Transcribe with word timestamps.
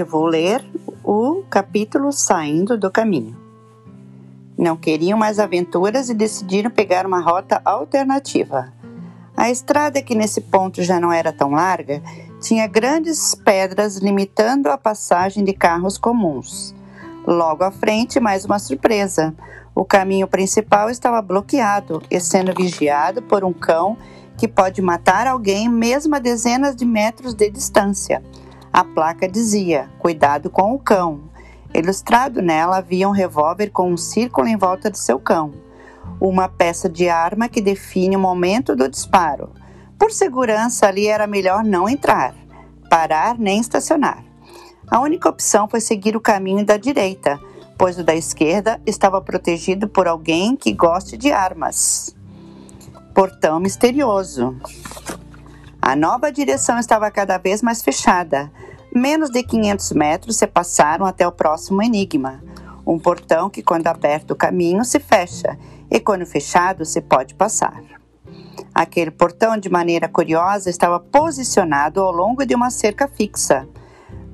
Hoje 0.00 0.10
vou 0.10 0.24
ler 0.24 0.64
o 1.04 1.42
capítulo 1.50 2.10
Saindo 2.10 2.78
do 2.78 2.90
Caminho. 2.90 3.36
Não 4.56 4.74
queriam 4.74 5.18
mais 5.18 5.38
aventuras 5.38 6.08
e 6.08 6.14
decidiram 6.14 6.70
pegar 6.70 7.04
uma 7.04 7.20
rota 7.20 7.60
alternativa. 7.66 8.72
A 9.36 9.50
estrada, 9.50 10.00
que 10.00 10.14
nesse 10.14 10.40
ponto 10.40 10.82
já 10.82 10.98
não 10.98 11.12
era 11.12 11.34
tão 11.34 11.50
larga, 11.50 12.02
tinha 12.40 12.66
grandes 12.66 13.34
pedras 13.34 13.98
limitando 13.98 14.70
a 14.70 14.78
passagem 14.78 15.44
de 15.44 15.52
carros 15.52 15.98
comuns. 15.98 16.74
Logo 17.26 17.62
à 17.62 17.70
frente, 17.70 18.18
mais 18.18 18.46
uma 18.46 18.58
surpresa. 18.58 19.34
O 19.74 19.84
caminho 19.84 20.26
principal 20.26 20.88
estava 20.88 21.20
bloqueado 21.20 22.02
e 22.10 22.18
sendo 22.18 22.54
vigiado 22.54 23.20
por 23.20 23.44
um 23.44 23.52
cão 23.52 23.98
que 24.38 24.48
pode 24.48 24.80
matar 24.80 25.26
alguém 25.26 25.68
mesmo 25.68 26.14
a 26.14 26.18
dezenas 26.18 26.74
de 26.74 26.86
metros 26.86 27.34
de 27.34 27.50
distância. 27.50 28.22
A 28.72 28.84
placa 28.84 29.28
dizia: 29.28 29.90
Cuidado 29.98 30.50
com 30.50 30.74
o 30.74 30.78
cão. 30.78 31.22
Ilustrado 31.74 32.42
nela 32.42 32.78
havia 32.78 33.08
um 33.08 33.12
revólver 33.12 33.70
com 33.70 33.92
um 33.92 33.96
círculo 33.96 34.48
em 34.48 34.56
volta 34.56 34.90
de 34.90 34.98
seu 34.98 35.18
cão 35.18 35.52
uma 36.20 36.48
peça 36.48 36.88
de 36.88 37.08
arma 37.08 37.48
que 37.48 37.62
define 37.62 38.14
o 38.14 38.20
momento 38.20 38.76
do 38.76 38.88
disparo. 38.88 39.50
Por 39.98 40.12
segurança, 40.12 40.86
ali 40.86 41.06
era 41.06 41.26
melhor 41.26 41.64
não 41.64 41.88
entrar, 41.88 42.34
parar 42.90 43.38
nem 43.38 43.60
estacionar. 43.60 44.22
A 44.88 45.00
única 45.00 45.28
opção 45.28 45.68
foi 45.68 45.80
seguir 45.80 46.16
o 46.16 46.20
caminho 46.20 46.64
da 46.64 46.76
direita, 46.76 47.38
pois 47.78 47.98
o 47.98 48.04
da 48.04 48.14
esquerda 48.14 48.80
estava 48.84 49.20
protegido 49.20 49.88
por 49.88 50.06
alguém 50.06 50.56
que 50.56 50.72
goste 50.72 51.16
de 51.16 51.32
armas. 51.32 52.14
Portão 53.14 53.58
misterioso. 53.58 54.56
A 55.82 55.96
nova 55.96 56.30
direção 56.30 56.78
estava 56.78 57.10
cada 57.10 57.38
vez 57.38 57.62
mais 57.62 57.80
fechada. 57.80 58.52
Menos 58.94 59.30
de 59.30 59.42
500 59.42 59.92
metros 59.92 60.36
se 60.36 60.46
passaram 60.46 61.06
até 61.06 61.26
o 61.26 61.32
próximo 61.32 61.82
enigma. 61.82 62.42
Um 62.86 62.98
portão 62.98 63.48
que, 63.48 63.62
quando 63.62 63.86
aberto 63.86 64.32
o 64.32 64.36
caminho, 64.36 64.84
se 64.84 64.98
fecha 65.00 65.58
e 65.90 65.98
quando 65.98 66.26
fechado 66.26 66.84
se 66.84 67.00
pode 67.00 67.34
passar. 67.34 67.82
Aquele 68.74 69.10
portão, 69.10 69.56
de 69.56 69.70
maneira 69.70 70.08
curiosa, 70.08 70.68
estava 70.68 71.00
posicionado 71.00 72.00
ao 72.00 72.12
longo 72.12 72.44
de 72.44 72.54
uma 72.54 72.70
cerca 72.70 73.08
fixa, 73.08 73.66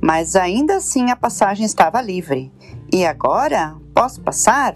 mas 0.00 0.36
ainda 0.36 0.76
assim 0.76 1.10
a 1.10 1.16
passagem 1.16 1.64
estava 1.64 2.00
livre. 2.00 2.52
E 2.92 3.06
agora? 3.06 3.76
Posso 3.94 4.20
passar? 4.20 4.74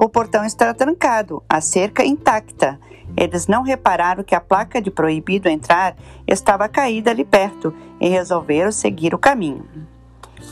O 0.00 0.08
portão 0.08 0.44
estava 0.44 0.72
trancado, 0.72 1.42
a 1.48 1.60
cerca 1.60 2.04
intacta. 2.04 2.78
Eles 3.16 3.48
não 3.48 3.64
repararam 3.64 4.22
que 4.22 4.32
a 4.32 4.40
placa 4.40 4.80
de 4.80 4.92
proibido 4.92 5.48
entrar 5.48 5.96
estava 6.24 6.68
caída 6.68 7.10
ali 7.10 7.24
perto 7.24 7.74
e 8.00 8.08
resolveram 8.08 8.70
seguir 8.70 9.12
o 9.12 9.18
caminho. 9.18 9.66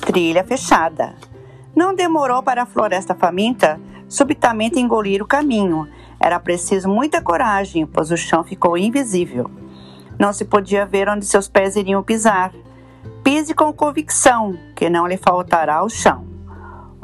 Trilha 0.01 0.43
fechada. 0.43 1.15
Não 1.77 1.95
demorou 1.95 2.43
para 2.43 2.65
a 2.65 2.67
floresta 2.67 3.15
faminta 3.15 3.81
subitamente 4.09 4.81
engolir 4.81 5.23
o 5.23 5.29
caminho. 5.29 5.87
Era 6.19 6.41
preciso 6.41 6.89
muita 6.89 7.23
coragem, 7.23 7.87
pois 7.87 8.11
o 8.11 8.17
chão 8.17 8.43
ficou 8.43 8.77
invisível. 8.77 9.49
Não 10.19 10.33
se 10.33 10.45
podia 10.45 10.85
ver 10.85 11.09
onde 11.09 11.25
seus 11.25 11.47
pés 11.47 11.77
iriam 11.77 12.03
pisar. 12.03 12.53
Pise 13.23 13.55
com 13.55 13.73
convicção, 13.73 14.59
que 14.75 14.91
não 14.91 15.07
lhe 15.07 15.17
faltará 15.17 15.85
o 15.85 15.89
chão. 15.89 16.36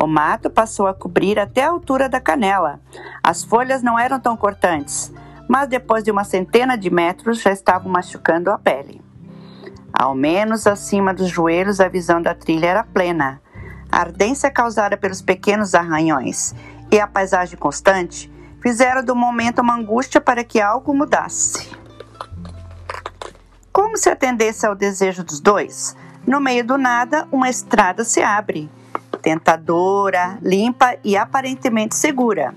O 0.03 0.07
mato 0.09 0.51
passou 0.51 0.89
a 0.89 0.95
cobrir 0.95 1.39
até 1.39 1.63
a 1.63 1.71
altura 1.71 2.09
da 2.09 2.21
canela. 2.21 2.81
As 3.23 3.45
folhas 3.45 3.85
não 3.85 3.97
eram 3.97 4.19
tão 4.19 4.37
cortantes, 4.37 5.13
mas 5.49 5.69
depois 5.69 6.03
de 6.03 6.11
uma 6.11 6.25
centena 6.25 6.77
de 6.77 6.91
metros 6.91 7.41
já 7.41 7.53
estavam 7.53 7.89
machucando 7.89 8.51
a 8.51 8.59
pele. 8.59 9.01
Ao 9.93 10.13
menos 10.13 10.67
acima 10.67 11.15
dos 11.15 11.29
joelhos 11.29 11.79
a 11.79 11.87
visão 11.87 12.21
da 12.21 12.35
trilha 12.35 12.67
era 12.67 12.83
plena. 12.83 13.41
A 13.93 14.01
ardência 14.01 14.51
causada 14.51 14.97
pelos 14.97 15.23
pequenos 15.23 15.73
arranhões 15.73 16.53
e 16.91 16.99
a 16.99 17.07
paisagem 17.07 17.57
constante 17.57 18.29
fizeram 18.61 19.05
do 19.05 19.15
momento 19.15 19.61
uma 19.61 19.77
angústia 19.77 20.21
para 20.21 20.43
que 20.43 20.61
algo 20.61 20.93
mudasse. 20.93 21.71
Como 23.73 23.97
se 23.97 24.11
atendesse 24.11 24.67
ao 24.67 24.75
desejo 24.75 25.23
dos 25.23 25.39
dois, 25.39 25.97
no 26.27 26.41
meio 26.41 26.67
do 26.67 26.77
nada, 26.77 27.29
uma 27.31 27.49
estrada 27.49 28.03
se 28.03 28.21
abre, 28.21 28.69
tentadora, 29.23 30.39
limpa 30.43 30.97
e 31.05 31.17
aparentemente 31.17 31.95
segura, 31.95 32.55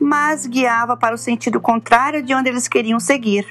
mas 0.00 0.44
guiava 0.44 0.96
para 0.96 1.14
o 1.14 1.18
sentido 1.18 1.60
contrário 1.60 2.22
de 2.22 2.34
onde 2.34 2.48
eles 2.48 2.66
queriam 2.66 2.98
seguir. 2.98 3.46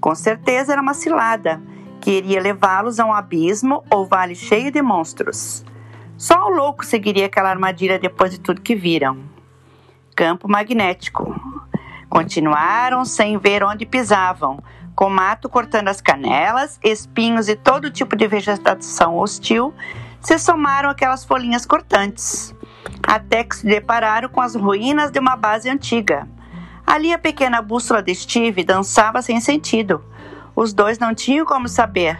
Com 0.00 0.14
certeza 0.14 0.72
era 0.72 0.82
uma 0.82 0.94
cilada, 0.94 1.62
que 2.00 2.10
iria 2.10 2.40
levá-los 2.40 2.98
a 2.98 3.06
um 3.06 3.12
abismo 3.12 3.84
ou 3.88 4.06
vale 4.06 4.34
cheio 4.34 4.72
de 4.72 4.82
monstros. 4.82 5.64
Só 6.16 6.46
o 6.46 6.50
louco 6.50 6.84
seguiria 6.84 7.26
aquela 7.26 7.50
armadilha 7.50 7.98
depois 7.98 8.32
de 8.32 8.40
tudo 8.40 8.60
que 8.60 8.74
viram. 8.74 9.18
Campo 10.16 10.48
magnético. 10.48 11.34
Continuaram 12.08 13.04
sem 13.04 13.38
ver 13.38 13.62
onde 13.62 13.86
pisavam, 13.86 14.58
com 14.94 15.08
mato 15.08 15.48
cortando 15.48 15.88
as 15.88 16.00
canelas, 16.00 16.78
espinhos 16.82 17.48
e 17.48 17.54
todo 17.54 17.90
tipo 17.90 18.16
de 18.16 18.26
vegetação 18.26 19.16
hostil 19.16 19.72
se 20.20 20.38
somaram 20.38 20.90
aquelas 20.90 21.24
folhinhas 21.24 21.66
cortantes, 21.66 22.54
até 23.06 23.44
que 23.44 23.56
se 23.56 23.66
depararam 23.66 24.28
com 24.28 24.40
as 24.40 24.54
ruínas 24.54 25.10
de 25.10 25.18
uma 25.18 25.36
base 25.36 25.68
antiga. 25.68 26.28
Ali 26.86 27.12
a 27.12 27.18
pequena 27.18 27.62
bússola 27.62 28.02
de 28.02 28.14
Steve 28.14 28.64
dançava 28.64 29.22
sem 29.22 29.40
sentido. 29.40 30.04
Os 30.54 30.72
dois 30.72 30.98
não 30.98 31.14
tinham 31.14 31.46
como 31.46 31.68
saber 31.68 32.18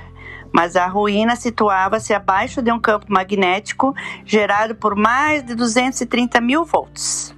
mas 0.52 0.76
a 0.76 0.86
ruína 0.86 1.36
situava-se 1.36 2.12
abaixo 2.12 2.60
de 2.60 2.72
um 2.72 2.80
campo 2.80 3.06
magnético 3.08 3.94
gerado 4.24 4.74
por 4.74 4.96
mais 4.96 5.44
de 5.44 5.54
230 5.54 6.40
mil 6.40 6.64
volts. 6.64 7.34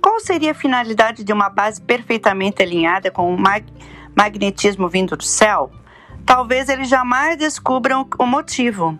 Qual 0.00 0.18
seria 0.20 0.50
a 0.50 0.54
finalidade 0.54 1.24
de 1.24 1.32
uma 1.32 1.48
base 1.48 1.80
perfeitamente 1.80 2.62
alinhada 2.62 3.10
com 3.10 3.32
o 3.32 3.38
mag 3.38 3.64
magnetismo 4.14 4.88
vindo 4.88 5.16
do 5.16 5.24
céu? 5.24 5.70
Talvez 6.26 6.68
eles 6.68 6.88
jamais 6.88 7.36
descubram 7.36 8.08
o 8.18 8.26
motivo. 8.26 8.98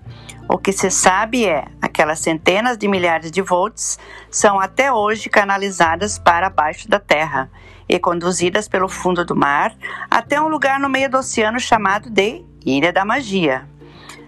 O 0.48 0.58
que 0.58 0.72
se 0.72 0.90
sabe 0.90 1.46
é 1.46 1.64
aquelas 1.80 2.18
centenas 2.18 2.76
de 2.76 2.88
milhares 2.88 3.30
de 3.30 3.40
volts 3.40 3.98
são 4.30 4.60
até 4.60 4.92
hoje 4.92 5.30
canalizadas 5.30 6.18
para 6.18 6.50
baixo 6.50 6.88
da 6.88 6.98
Terra 6.98 7.50
e 7.88 7.98
conduzidas 7.98 8.68
pelo 8.68 8.88
fundo 8.88 9.24
do 9.24 9.36
mar 9.36 9.74
até 10.10 10.40
um 10.40 10.48
lugar 10.48 10.78
no 10.80 10.88
meio 10.88 11.08
do 11.08 11.18
oceano 11.18 11.60
chamado 11.60 12.10
de 12.10 12.44
Ilha 12.66 12.92
da 12.92 13.04
Magia. 13.04 13.66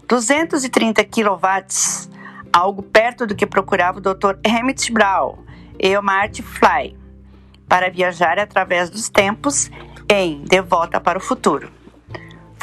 230 0.07 1.05
kW, 1.05 1.39
algo 2.53 2.83
perto 2.83 3.27
do 3.27 3.35
que 3.35 3.47
procurava 3.47 3.99
o 3.99 4.01
Dr. 4.01 4.39
Emmett 4.45 4.93
Brown 4.93 5.39
e 5.79 5.97
o 5.97 6.03
Marty 6.03 6.43
Fly, 6.43 6.97
para 7.69 7.91
viajar 7.91 8.39
através 8.39 8.89
dos 8.89 9.09
tempos 9.09 9.71
em 10.09 10.43
De 10.45 10.61
Volta 10.61 11.01
para 11.01 11.19
o 11.19 11.23
Futuro. 11.23 11.84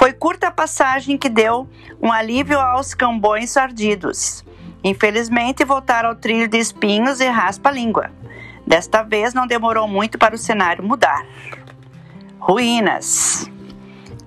Foi 0.02 0.14
curta 0.14 0.48
a 0.48 0.52
passagem 0.52 1.16
que 1.16 1.30
deu 1.30 1.70
um 2.02 2.12
alívio 2.12 2.60
aos 2.60 2.96
cambões 2.96 3.56
ardidos. 3.56 4.44
Infelizmente, 4.84 5.64
voltaram 5.64 6.10
ao 6.10 6.16
trilho 6.16 6.48
de 6.48 6.58
espinhos 6.58 7.20
e 7.20 7.30
raspa-língua. 7.30 8.10
Desta 8.66 9.04
vez, 9.04 9.36
não 9.36 9.46
demorou 9.46 9.88
muito 9.88 10.18
para 10.18 10.34
o 10.34 10.40
cenário 10.40 10.84
mudar. 10.84 11.24
Ruínas. 12.40 13.48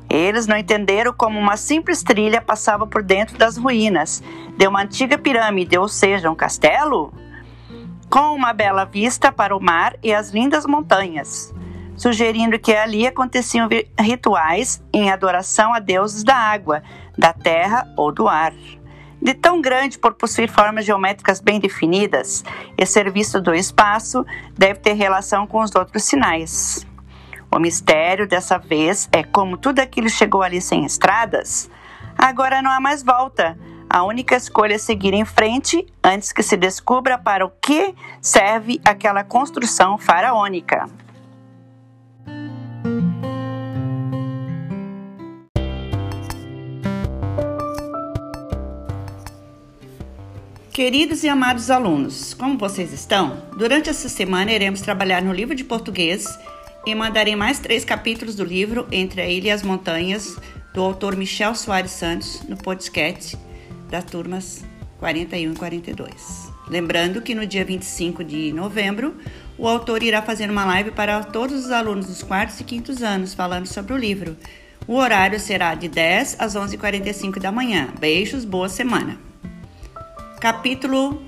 Eles 0.08 0.46
não 0.46 0.56
entenderam 0.56 1.12
como 1.12 1.40
uma 1.40 1.56
simples 1.56 2.04
trilha 2.04 2.40
passava 2.40 2.86
por 2.86 3.02
dentro 3.02 3.36
das 3.36 3.56
ruínas 3.56 4.22
de 4.56 4.68
uma 4.68 4.82
antiga 4.82 5.18
pirâmide, 5.18 5.76
ou 5.76 5.88
seja, 5.88 6.30
um 6.30 6.36
castelo, 6.36 7.12
com 8.08 8.32
uma 8.32 8.52
bela 8.52 8.84
vista 8.84 9.32
para 9.32 9.56
o 9.56 9.60
mar 9.60 9.96
e 10.04 10.14
as 10.14 10.30
lindas 10.30 10.66
montanhas, 10.66 11.52
sugerindo 11.96 12.58
que 12.58 12.74
ali 12.74 13.06
aconteciam 13.06 13.68
rituais 13.98 14.82
em 14.92 15.10
adoração 15.10 15.72
a 15.72 15.78
deuses 15.78 16.24
da 16.24 16.36
água, 16.36 16.82
da 17.16 17.32
terra 17.32 17.86
ou 17.96 18.12
do 18.12 18.28
ar. 18.28 18.52
De 19.22 19.32
tão 19.32 19.60
grande 19.60 19.98
por 19.98 20.14
possuir 20.14 20.50
formas 20.50 20.84
geométricas 20.84 21.40
bem 21.40 21.58
definidas, 21.58 22.44
e 22.76 22.84
ser 22.84 23.10
visto 23.10 23.40
do 23.40 23.54
espaço 23.54 24.24
deve 24.52 24.80
ter 24.80 24.92
relação 24.92 25.46
com 25.46 25.62
os 25.62 25.74
outros 25.74 26.04
sinais. 26.04 26.86
O 27.50 27.58
mistério 27.58 28.26
dessa 28.26 28.58
vez 28.58 29.08
é 29.12 29.22
como 29.22 29.56
tudo 29.56 29.78
aquilo 29.78 30.10
chegou 30.10 30.42
ali 30.42 30.60
sem 30.60 30.84
estradas, 30.84 31.70
agora 32.18 32.60
não 32.60 32.70
há 32.70 32.80
mais 32.80 33.02
volta. 33.02 33.56
A 33.88 34.02
única 34.02 34.34
escolha 34.34 34.74
é 34.74 34.78
seguir 34.78 35.14
em 35.14 35.24
frente 35.24 35.86
antes 36.02 36.32
que 36.32 36.42
se 36.42 36.56
descubra 36.56 37.16
para 37.16 37.46
o 37.46 37.50
que 37.62 37.94
serve 38.20 38.80
aquela 38.84 39.22
construção 39.22 39.96
faraônica. 39.96 40.86
Queridos 50.74 51.22
e 51.22 51.28
amados 51.28 51.70
alunos, 51.70 52.34
como 52.34 52.58
vocês 52.58 52.92
estão? 52.92 53.44
Durante 53.56 53.88
essa 53.88 54.08
semana 54.08 54.50
iremos 54.50 54.80
trabalhar 54.80 55.22
no 55.22 55.32
livro 55.32 55.54
de 55.54 55.62
português 55.62 56.26
e 56.84 56.92
mandarei 56.96 57.36
mais 57.36 57.60
três 57.60 57.84
capítulos 57.84 58.34
do 58.34 58.42
livro 58.42 58.84
Entre 58.90 59.22
a 59.22 59.28
Ilha 59.28 59.46
e 59.46 59.50
as 59.52 59.62
Montanhas, 59.62 60.36
do 60.74 60.82
autor 60.82 61.14
Michel 61.14 61.54
Soares 61.54 61.92
Santos, 61.92 62.42
no 62.48 62.56
podcast 62.56 63.38
das 63.88 64.02
turmas 64.02 64.64
41 64.98 65.52
e 65.52 65.54
42. 65.54 66.50
Lembrando 66.66 67.22
que 67.22 67.36
no 67.36 67.46
dia 67.46 67.64
25 67.64 68.24
de 68.24 68.52
novembro, 68.52 69.14
o 69.56 69.68
autor 69.68 70.02
irá 70.02 70.22
fazer 70.22 70.50
uma 70.50 70.64
live 70.64 70.90
para 70.90 71.22
todos 71.22 71.66
os 71.66 71.70
alunos 71.70 72.06
dos 72.06 72.24
quartos 72.24 72.58
e 72.58 72.64
quintos 72.64 73.00
anos, 73.00 73.32
falando 73.32 73.68
sobre 73.68 73.92
o 73.92 73.96
livro. 73.96 74.36
O 74.88 74.96
horário 74.96 75.38
será 75.38 75.76
de 75.76 75.86
10 75.86 76.34
às 76.40 76.56
11h45 76.56 77.38
da 77.38 77.52
manhã. 77.52 77.90
Beijos, 78.00 78.44
boa 78.44 78.68
semana. 78.68 79.33
Capítulo 80.44 81.22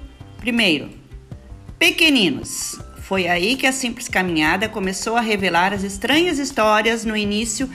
1 0.45 0.91
Pequeninos. 1.79 2.79
Foi 2.99 3.27
aí 3.27 3.57
que 3.57 3.67
a 3.67 3.73
simples 3.73 4.09
caminhada 4.09 4.69
começou 4.69 5.17
a 5.17 5.23
revelar 5.23 5.73
as 5.73 5.83
estranhas 5.83 6.39
histórias 6.39 7.03
no 7.03 7.17
início 7.17 7.67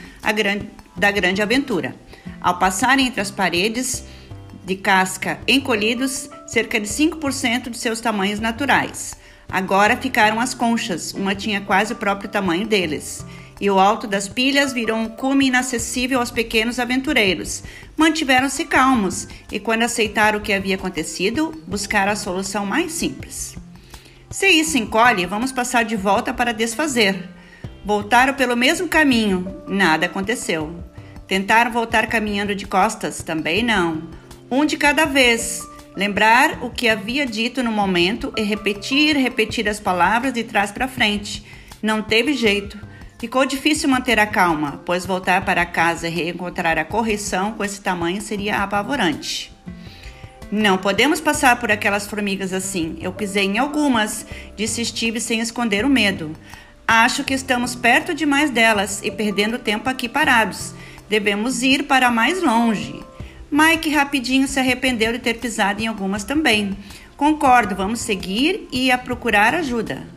da 0.96 1.10
grande 1.10 1.42
aventura. 1.42 1.96
Ao 2.40 2.60
passarem 2.60 3.08
entre 3.08 3.22
as 3.22 3.32
paredes 3.32 4.06
de 4.64 4.76
casca 4.76 5.40
encolhidos, 5.48 6.30
cerca 6.46 6.80
de 6.80 6.88
5% 6.88 7.72
de 7.72 7.78
seus 7.80 8.00
tamanhos 8.00 8.40
naturais. 8.40 9.16
Agora 9.50 9.98
ficaram 9.98 10.40
as 10.40 10.54
conchas, 10.54 11.12
uma 11.12 11.34
tinha 11.34 11.60
quase 11.60 11.94
o 11.94 11.96
próprio 11.96 12.30
tamanho 12.30 12.68
deles 12.68 13.26
e 13.62 13.70
o 13.70 13.80
alto 13.80 14.08
das 14.08 14.28
pilhas 14.28 14.74
virou 14.74 14.98
um 14.98 15.08
cume 15.08 15.46
inacessível 15.46 16.20
aos 16.20 16.32
pequenos 16.32 16.80
aventureiros. 16.80 17.64
Mantiveram-se 17.96 18.66
calmos 18.66 19.28
e, 19.52 19.60
quando 19.60 19.84
aceitaram 19.84 20.40
o 20.40 20.42
que 20.42 20.52
havia 20.52 20.74
acontecido, 20.74 21.54
buscaram 21.68 22.12
a 22.12 22.16
solução 22.16 22.66
mais 22.66 22.92
simples. 22.92 23.56
Se 24.32 24.48
isso 24.48 24.80
encolhe, 24.80 25.28
vamos 25.28 25.52
passar 25.52 25.86
de 25.86 25.96
volta 25.96 26.34
para 26.34 26.56
desfazer. 26.56 27.30
Voltaram 27.86 28.34
pelo 28.34 28.58
mesmo 28.58 28.88
caminho, 28.88 29.56
nada 29.68 30.08
aconteceu. 30.08 30.84
Tentaram 31.28 31.72
voltar 31.72 32.08
caminhando 32.08 32.56
de 32.56 32.66
costas, 32.66 33.22
também 33.22 33.62
não. 33.62 34.10
Um 34.50 34.66
de 34.66 34.76
cada 34.76 35.06
vez. 35.06 35.62
Lembrar 35.96 36.64
o 36.64 36.72
que 36.72 36.90
havia 36.90 37.28
dito 37.28 37.62
no 37.62 37.72
momento 37.72 38.34
e 38.36 38.42
repetir, 38.42 39.16
repetir 39.16 39.70
as 39.70 39.80
palavras 39.80 40.34
de 40.34 40.44
trás 40.44 40.72
para 40.72 40.88
frente. 40.88 41.46
Não 41.82 42.02
teve 42.02 42.34
jeito. 42.34 42.90
Ficou 43.22 43.46
difícil 43.46 43.88
manter 43.88 44.18
a 44.18 44.26
calma, 44.26 44.82
pois 44.84 45.06
voltar 45.06 45.46
para 45.46 45.64
casa 45.64 46.08
e 46.08 46.12
reencontrar 46.12 46.80
a 46.80 46.84
correção 46.84 47.52
com 47.52 47.64
esse 47.64 47.80
tamanho 47.80 48.20
seria 48.20 48.64
apavorante. 48.64 49.54
Não 50.52 50.76
podemos 50.76 51.22
passar 51.22 51.60
por 51.60 51.72
aquelas 51.72 52.08
formigas 52.08 52.52
assim. 52.52 52.98
Eu 53.00 53.14
pisei 53.14 53.46
em 53.46 53.60
algumas, 53.60 54.26
disse 54.58 54.84
Steve 54.84 55.22
sem 55.22 55.40
esconder 55.40 55.86
o 55.86 55.90
medo. 55.90 56.36
Acho 56.88 57.24
que 57.24 57.36
estamos 57.36 57.76
perto 57.76 58.12
demais 58.16 58.50
delas 58.50 59.02
e 59.04 59.12
perdendo 59.12 59.60
tempo 59.60 59.88
aqui 59.88 60.10
parados. 60.10 60.74
Devemos 61.08 61.62
ir 61.62 61.84
para 61.84 62.10
mais 62.10 62.42
longe. 62.42 63.04
Mike 63.52 63.92
rapidinho 63.92 64.48
se 64.48 64.60
arrependeu 64.60 65.14
de 65.14 65.20
ter 65.20 65.36
pisado 65.36 65.80
em 65.80 65.86
algumas 65.86 66.24
também. 66.24 66.76
Concordo, 67.16 67.76
vamos 67.76 68.00
seguir 68.00 68.68
e 68.72 68.92
a 68.92 68.98
procurar 68.98 69.54
ajuda. 69.54 70.08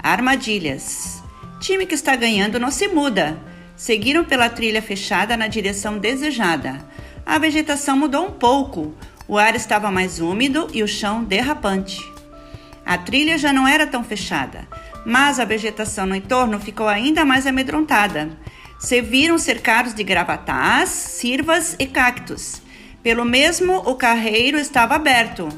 Armadilhas. 0.00 1.17
Time 1.60 1.86
que 1.86 1.94
está 1.94 2.14
ganhando 2.14 2.60
não 2.60 2.70
se 2.70 2.86
muda. 2.86 3.36
Seguiram 3.76 4.24
pela 4.24 4.48
trilha 4.48 4.80
fechada 4.80 5.36
na 5.36 5.48
direção 5.48 5.98
desejada. 5.98 6.78
A 7.26 7.36
vegetação 7.36 7.96
mudou 7.96 8.26
um 8.26 8.30
pouco. 8.30 8.94
O 9.26 9.36
ar 9.36 9.56
estava 9.56 9.90
mais 9.90 10.20
úmido 10.20 10.68
e 10.72 10.82
o 10.84 10.88
chão 10.88 11.24
derrapante. 11.24 12.00
A 12.86 12.96
trilha 12.96 13.36
já 13.36 13.52
não 13.52 13.66
era 13.66 13.86
tão 13.86 14.02
fechada, 14.04 14.66
mas 15.04 15.38
a 15.38 15.44
vegetação 15.44 16.06
no 16.06 16.14
entorno 16.14 16.60
ficou 16.60 16.88
ainda 16.88 17.24
mais 17.24 17.46
amedrontada. 17.46 18.30
Se 18.78 19.02
viram 19.02 19.36
cercados 19.36 19.92
de 19.92 20.04
gravatás, 20.04 20.88
sirvas 20.88 21.74
e 21.78 21.86
cactos. 21.86 22.62
Pelo 23.02 23.24
mesmo, 23.24 23.78
o 23.78 23.96
carreiro 23.96 24.58
estava 24.58 24.94
aberto. 24.94 25.48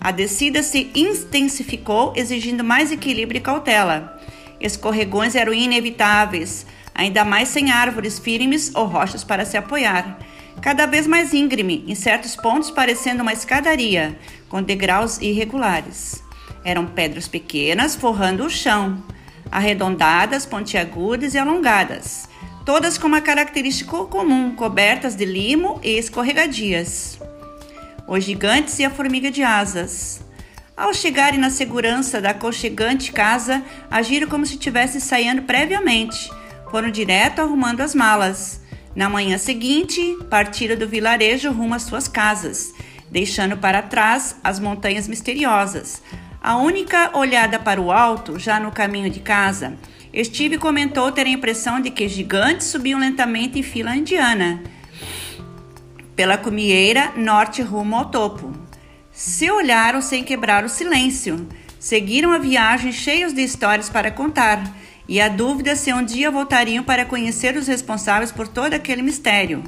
A 0.00 0.10
descida 0.10 0.62
se 0.62 0.90
intensificou, 0.94 2.12
exigindo 2.16 2.64
mais 2.64 2.90
equilíbrio 2.90 3.38
e 3.38 3.42
cautela. 3.42 4.20
Escorregões 4.64 5.34
eram 5.34 5.52
inevitáveis, 5.52 6.64
ainda 6.94 7.22
mais 7.22 7.50
sem 7.50 7.70
árvores 7.70 8.18
firmes 8.18 8.74
ou 8.74 8.86
rochas 8.86 9.22
para 9.22 9.44
se 9.44 9.58
apoiar. 9.58 10.18
Cada 10.62 10.86
vez 10.86 11.06
mais 11.06 11.34
íngreme, 11.34 11.84
em 11.86 11.94
certos 11.94 12.34
pontos 12.34 12.70
parecendo 12.70 13.20
uma 13.20 13.34
escadaria, 13.34 14.18
com 14.48 14.62
degraus 14.62 15.20
irregulares. 15.20 16.22
Eram 16.64 16.86
pedras 16.86 17.28
pequenas 17.28 17.94
forrando 17.94 18.46
o 18.46 18.48
chão, 18.48 19.04
arredondadas, 19.52 20.46
pontiagudas 20.46 21.34
e 21.34 21.38
alongadas, 21.38 22.26
todas 22.64 22.96
com 22.96 23.06
uma 23.06 23.20
característica 23.20 23.98
comum, 24.06 24.54
cobertas 24.56 25.14
de 25.14 25.26
limo 25.26 25.78
e 25.82 25.98
escorregadias. 25.98 27.18
Os 28.08 28.24
gigantes 28.24 28.78
e 28.78 28.84
a 28.86 28.88
formiga 28.90 29.30
de 29.30 29.42
asas. 29.42 30.23
Ao 30.76 30.92
chegarem 30.92 31.38
na 31.38 31.50
segurança 31.50 32.20
da 32.20 32.30
aconchegante 32.30 33.12
casa, 33.12 33.62
agiram 33.88 34.26
como 34.26 34.44
se 34.44 34.54
estivessem 34.54 35.00
saindo 35.00 35.42
previamente. 35.42 36.28
Foram 36.68 36.90
direto 36.90 37.38
arrumando 37.38 37.80
as 37.80 37.94
malas. 37.94 38.60
Na 38.94 39.08
manhã 39.08 39.38
seguinte, 39.38 40.16
partiram 40.28 40.76
do 40.76 40.88
vilarejo 40.88 41.52
rumo 41.52 41.74
às 41.74 41.82
suas 41.82 42.08
casas, 42.08 42.74
deixando 43.08 43.56
para 43.56 43.82
trás 43.82 44.34
as 44.42 44.58
montanhas 44.58 45.06
misteriosas. 45.06 46.02
A 46.42 46.56
única 46.56 47.16
olhada 47.16 47.58
para 47.58 47.80
o 47.80 47.92
alto, 47.92 48.36
já 48.36 48.58
no 48.58 48.72
caminho 48.72 49.08
de 49.08 49.20
casa, 49.20 49.78
Steve 50.24 50.58
comentou 50.58 51.10
ter 51.12 51.26
a 51.26 51.30
impressão 51.30 51.80
de 51.80 51.90
que 51.90 52.08
gigantes 52.08 52.66
subiam 52.66 52.98
lentamente 52.98 53.58
em 53.58 53.62
fila 53.62 53.94
indiana, 53.94 54.62
pela 56.16 56.36
cumieira 56.36 57.12
norte 57.16 57.62
rumo 57.62 57.96
ao 57.96 58.06
topo. 58.06 58.53
Se 59.14 59.48
olharam 59.48 60.02
sem 60.02 60.24
quebrar 60.24 60.64
o 60.64 60.68
silêncio. 60.68 61.46
Seguiram 61.78 62.32
a 62.32 62.38
viagem 62.38 62.90
cheios 62.90 63.32
de 63.32 63.42
histórias 63.42 63.88
para 63.88 64.10
contar 64.10 64.60
e 65.08 65.20
a 65.20 65.28
dúvida 65.28 65.76
se 65.76 65.92
um 65.92 66.04
dia 66.04 66.32
voltariam 66.32 66.82
para 66.82 67.04
conhecer 67.04 67.56
os 67.56 67.68
responsáveis 67.68 68.32
por 68.32 68.48
todo 68.48 68.74
aquele 68.74 69.02
mistério. 69.02 69.62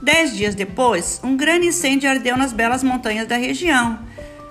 Dez 0.00 0.36
dias 0.36 0.54
depois, 0.54 1.20
um 1.24 1.36
grande 1.36 1.66
incêndio 1.66 2.08
ardeu 2.08 2.36
nas 2.36 2.52
belas 2.52 2.84
montanhas 2.84 3.26
da 3.26 3.36
região. 3.36 3.98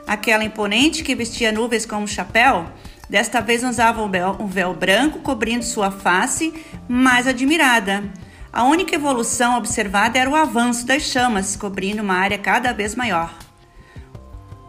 Aquela 0.05 0.43
imponente 0.43 1.01
que 1.01 1.15
vestia 1.15 1.53
nuvens 1.53 1.85
como 1.85 2.05
chapéu, 2.05 2.69
desta 3.09 3.39
vez 3.39 3.63
usava 3.63 4.03
um 4.03 4.09
véu, 4.09 4.35
um 4.37 4.47
véu 4.47 4.73
branco 4.73 5.19
cobrindo 5.19 5.63
sua 5.63 5.91
face 5.91 6.53
mais 6.89 7.25
admirada. 7.25 8.03
A 8.51 8.65
única 8.65 8.95
evolução 8.95 9.57
observada 9.57 10.19
era 10.19 10.29
o 10.29 10.35
avanço 10.35 10.85
das 10.85 11.03
chamas, 11.03 11.55
cobrindo 11.55 12.01
uma 12.01 12.15
área 12.15 12.37
cada 12.37 12.73
vez 12.73 12.95
maior. 12.95 13.48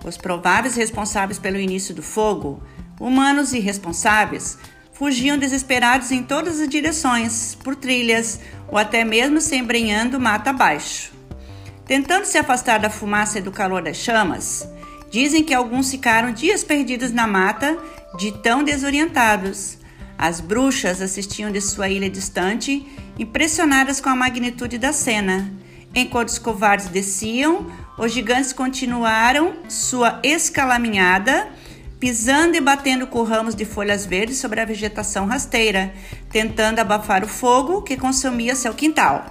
Os 0.04 0.16
prováveis 0.16 0.76
responsáveis 0.76 1.38
pelo 1.38 1.58
início 1.58 1.94
do 1.94 2.02
fogo, 2.02 2.62
humanos 2.98 3.52
irresponsáveis, 3.52 4.58
fugiam 4.92 5.38
desesperados 5.38 6.10
em 6.10 6.22
todas 6.22 6.60
as 6.60 6.68
direções, 6.68 7.54
por 7.54 7.74
trilhas 7.74 8.40
ou 8.68 8.76
até 8.76 9.04
mesmo 9.04 9.40
se 9.40 9.56
embrenhando 9.56 10.20
mata 10.20 10.50
abaixo. 10.50 11.12
Tentando 11.86 12.24
se 12.24 12.38
afastar 12.38 12.78
da 12.78 12.90
fumaça 12.90 13.38
e 13.38 13.42
do 13.42 13.50
calor 13.50 13.82
das 13.82 13.96
chamas, 13.96 14.68
dizem 15.10 15.42
que 15.42 15.54
alguns 15.54 15.90
ficaram 15.90 16.32
dias 16.32 16.62
perdidos 16.62 17.10
na 17.10 17.26
mata, 17.26 17.76
de 18.18 18.30
tão 18.42 18.62
desorientados. 18.62 19.78
As 20.16 20.40
bruxas 20.40 21.00
assistiam 21.00 21.50
de 21.50 21.60
sua 21.60 21.88
ilha 21.88 22.10
distante, 22.10 22.86
impressionadas 23.18 24.00
com 24.00 24.08
a 24.08 24.14
magnitude 24.16 24.78
da 24.78 24.92
cena. 24.92 25.50
Enquanto 25.94 26.28
os 26.28 26.38
covardes 26.38 26.88
desciam, 26.88 27.66
os 28.00 28.12
gigantes 28.12 28.50
continuaram 28.50 29.56
sua 29.68 30.20
escalaminhada, 30.22 31.48
pisando 31.98 32.56
e 32.56 32.60
batendo 32.60 33.06
com 33.06 33.22
ramos 33.22 33.54
de 33.54 33.66
folhas 33.66 34.06
verdes 34.06 34.38
sobre 34.38 34.58
a 34.58 34.64
vegetação 34.64 35.26
rasteira, 35.26 35.92
tentando 36.30 36.78
abafar 36.78 37.22
o 37.22 37.28
fogo 37.28 37.82
que 37.82 37.98
consumia 37.98 38.56
seu 38.56 38.72
quintal. 38.72 39.26